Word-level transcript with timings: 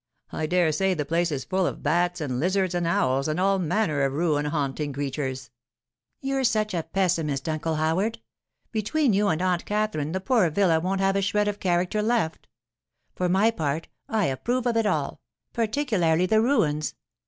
I 0.31 0.47
dare 0.47 0.71
say 0.71 0.95
the 0.95 1.05
place 1.05 1.31
is 1.31 1.45
full 1.45 1.67
of 1.67 1.83
bats 1.83 2.21
and 2.21 2.39
lizards 2.39 2.73
and 2.73 2.87
owls 2.87 3.27
and 3.27 3.39
all 3.39 3.59
manner 3.59 4.01
of 4.01 4.13
ruin 4.13 4.45
haunting 4.45 4.93
creatures.' 4.93 5.51
'You're 6.21 6.43
such 6.43 6.73
a 6.73 6.81
pessimist, 6.81 7.47
Uncle 7.47 7.75
Howard. 7.75 8.19
Between 8.71 9.13
you 9.13 9.27
and 9.27 9.43
Aunt 9.43 9.63
Katherine, 9.63 10.11
the 10.13 10.19
poor 10.19 10.49
villa 10.49 10.79
won't 10.79 11.01
have 11.01 11.15
a 11.15 11.21
shred 11.21 11.47
of 11.47 11.59
character 11.59 12.01
left. 12.01 12.47
For 13.13 13.29
my 13.29 13.51
part, 13.51 13.89
I 14.09 14.25
approve 14.25 14.65
of 14.65 14.75
it 14.75 14.87
all—particularly 14.87 16.25
the 16.25 16.41
ruins. 16.41 16.95